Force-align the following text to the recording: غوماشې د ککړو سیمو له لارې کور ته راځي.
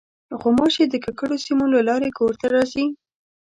غوماشې 0.39 0.83
د 0.89 0.95
ککړو 1.03 1.37
سیمو 1.45 1.65
له 1.73 1.79
لارې 1.87 2.09
کور 2.17 2.33
ته 2.41 2.45
راځي. 2.55 2.85